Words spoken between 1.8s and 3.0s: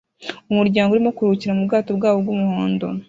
bwabo bwumuhondo